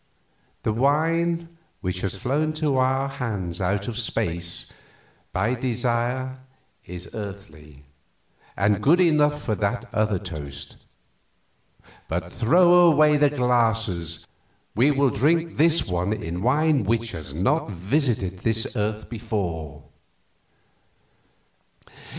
[0.63, 1.47] The wine
[1.81, 4.73] which has flown to our hands out of space
[5.31, 6.39] by desire
[6.87, 7.85] is earthly,
[8.57, 10.77] and good enough for that other toast;
[12.09, 14.25] but throw away the glasses;
[14.73, 19.83] we will drink this one in wine which has not visited this world before."